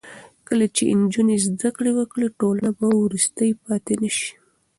[0.47, 4.31] کله چې نجونې زده کړه وکړي، ټولنه به وروسته پاتې نه شي.